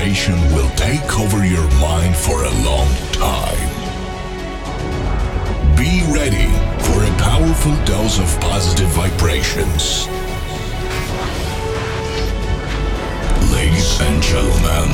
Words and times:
sensation 0.00 0.40
will 0.54 0.70
take 0.76 1.18
over 1.18 1.44
your 1.44 1.68
mind 1.72 2.16
for 2.16 2.44
a 2.44 2.50
long 2.64 2.88
time. 3.12 3.68
Be 5.76 6.02
ready 6.10 6.48
for 6.84 7.04
a 7.04 7.10
powerful 7.18 7.76
dose 7.84 8.18
of 8.18 8.40
positive 8.40 8.88
vibrations. 8.88 10.08
Ladies 13.52 14.00
and 14.00 14.22
gentlemen, 14.22 14.88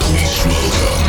please 0.00 0.44
welcome 0.44 1.06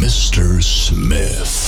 Mr. 0.00 0.60
Smith. 0.60 1.67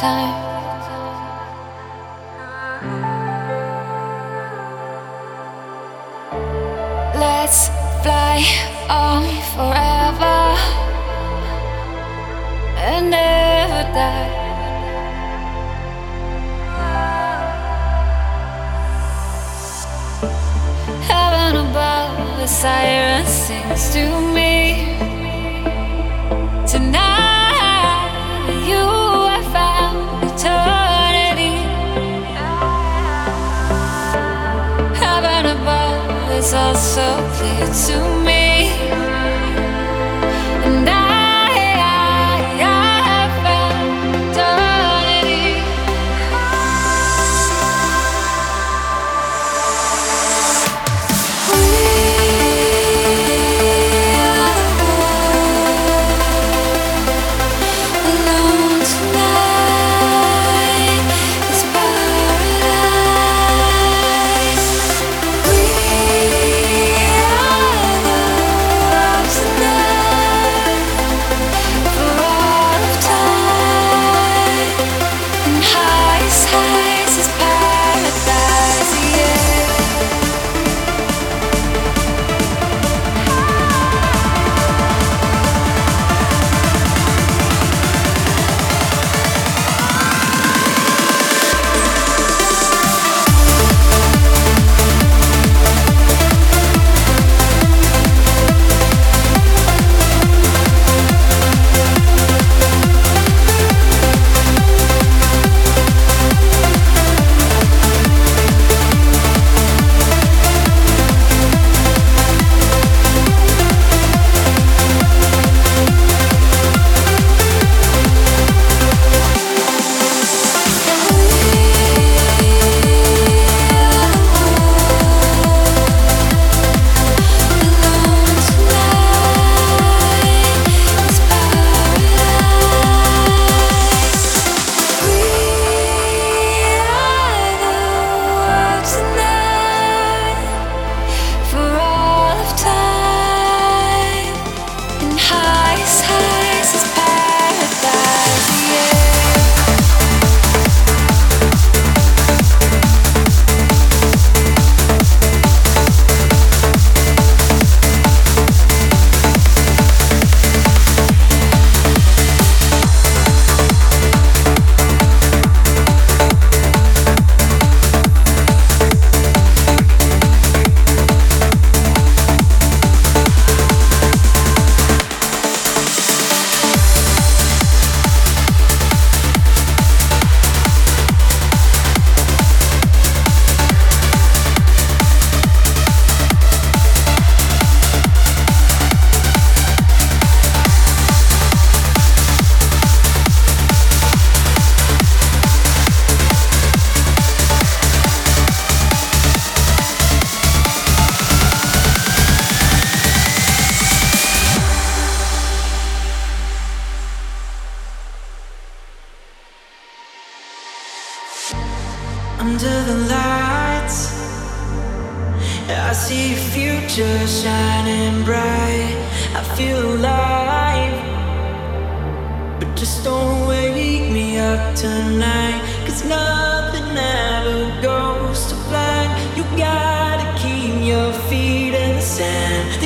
time. 0.00 0.34
Let's 7.20 7.68
fly 8.02 8.40
on 8.88 9.24
forever 9.52 10.40
and 12.88 13.10
never 13.10 13.82
die. 13.92 14.30
Heaven 21.10 21.56
above, 21.66 22.38
the 22.38 22.46
siren 22.46 23.26
sings 23.26 23.92
to 23.92 24.20
me. 24.20 24.29
to 37.72 38.24
me 38.24 38.29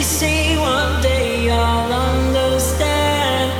say 0.05 0.57
one 0.59 1.01
day 1.01 1.49
I'll 1.51 1.91
understand. 1.91 3.51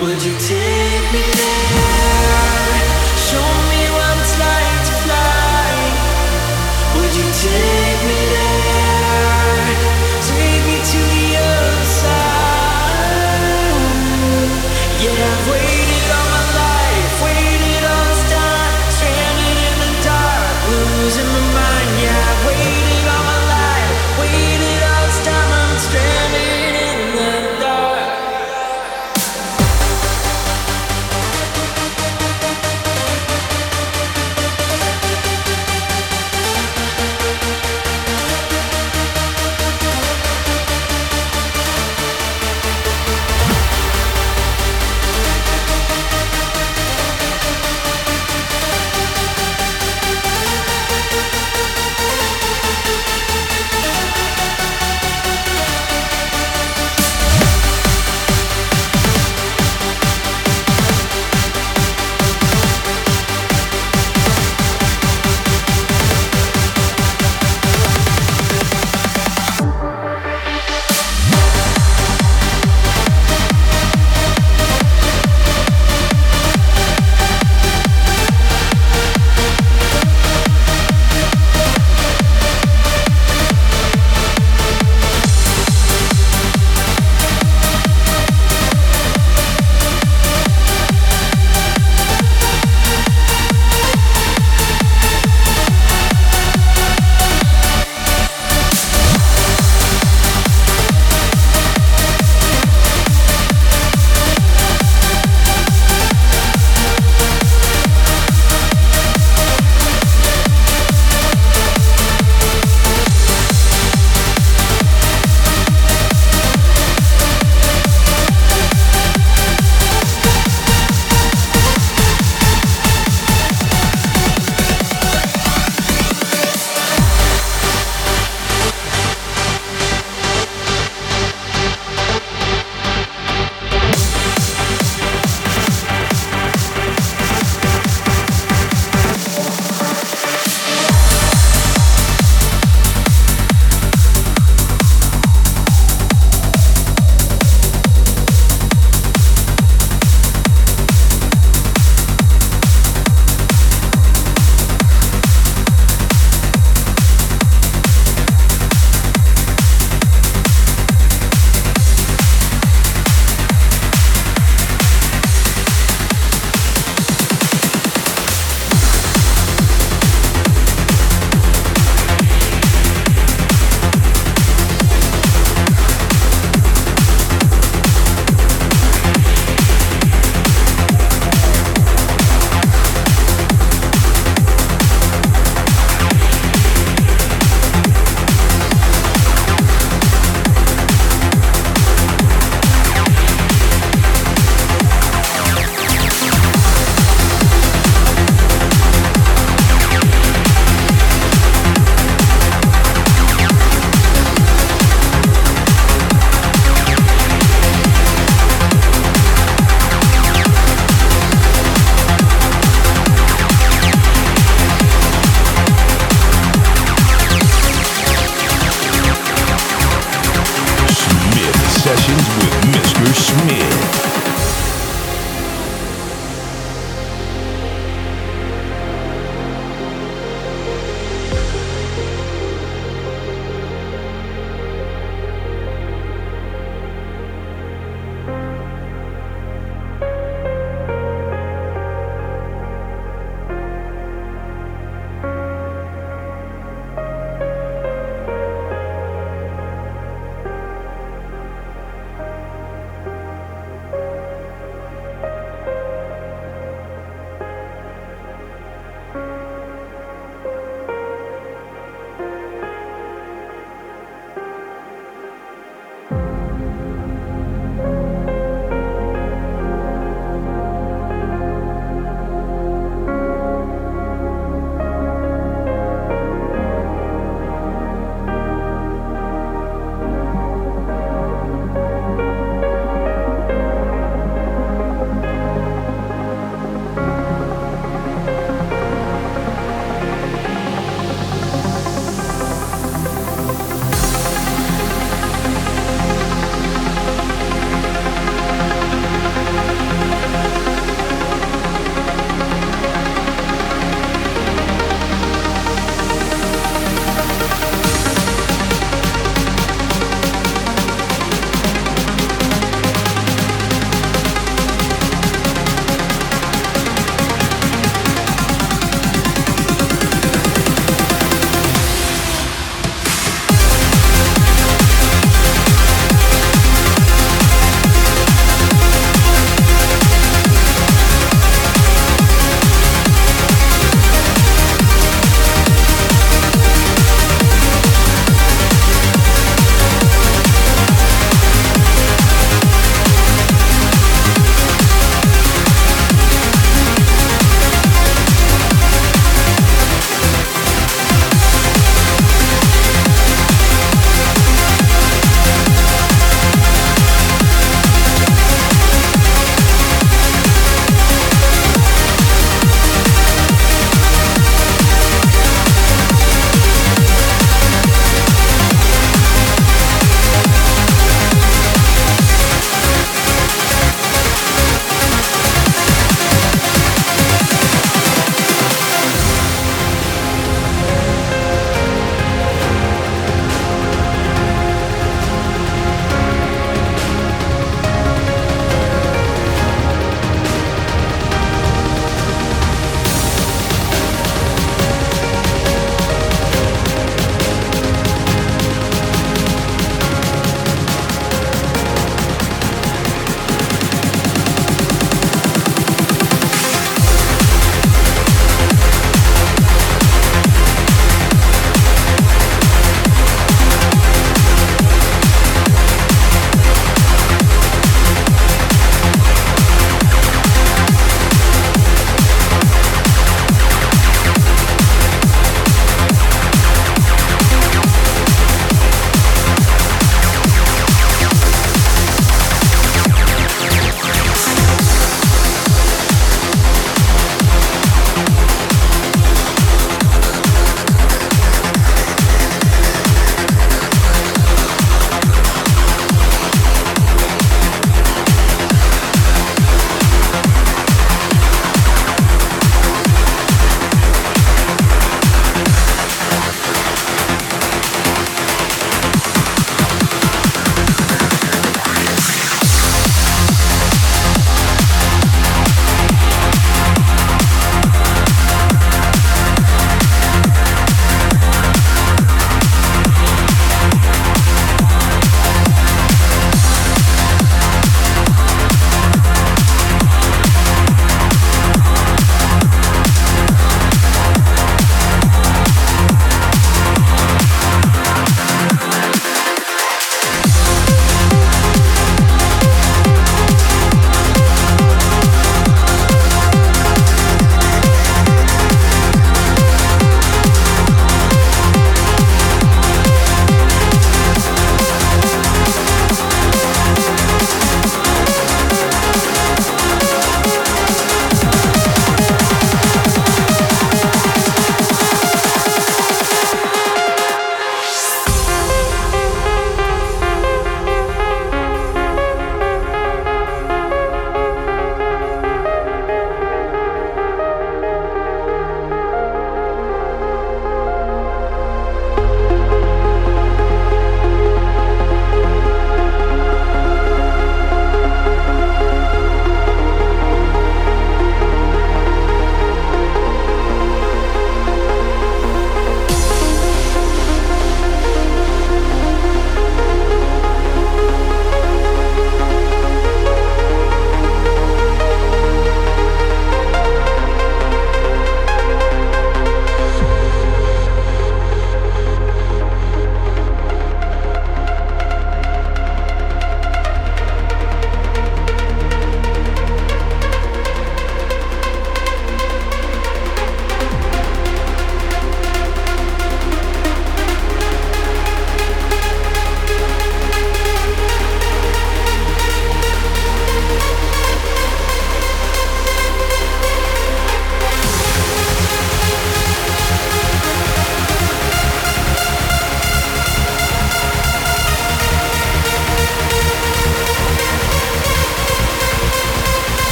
Would 0.00 0.22
you 0.22 0.34
take 0.38 1.12
me 1.12 1.22
there? 1.32 1.71